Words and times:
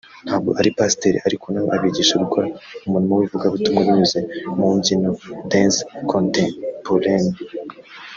ntabwo 0.25 0.49
ari 0.59 0.69
Pasiteri 0.77 1.17
ariko 1.27 1.45
na 1.49 1.59
we 1.63 1.69
abigisha 1.75 2.15
gukora 2.23 2.47
umurimo 2.87 3.13
w’ivugabutumwa 3.15 3.79
binyuze 3.87 4.19
mu 4.57 4.67
mbyino 4.75 5.09
[danse 5.51 5.79
contemporaine] 6.11 7.35